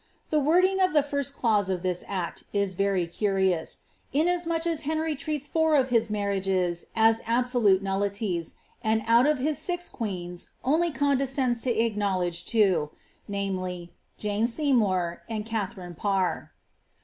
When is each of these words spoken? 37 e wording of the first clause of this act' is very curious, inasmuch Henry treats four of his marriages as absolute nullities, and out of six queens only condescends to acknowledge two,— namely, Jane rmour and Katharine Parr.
37 0.31 0.33
e 0.43 0.47
wording 0.47 0.81
of 0.81 0.93
the 0.93 1.03
first 1.03 1.35
clause 1.35 1.69
of 1.69 1.83
this 1.83 2.03
act' 2.07 2.43
is 2.63 2.73
very 2.73 3.05
curious, 3.05 3.81
inasmuch 4.11 4.63
Henry 4.63 5.15
treats 5.15 5.45
four 5.45 5.75
of 5.75 5.89
his 5.89 6.09
marriages 6.09 6.87
as 6.95 7.21
absolute 7.27 7.83
nullities, 7.83 8.55
and 8.83 9.03
out 9.05 9.27
of 9.27 9.37
six 9.55 9.87
queens 9.87 10.49
only 10.63 10.89
condescends 10.89 11.61
to 11.61 11.69
acknowledge 11.69 12.45
two,— 12.45 12.89
namely, 13.27 13.93
Jane 14.17 14.47
rmour 14.47 15.19
and 15.29 15.45
Katharine 15.45 15.93
Parr. 15.93 16.51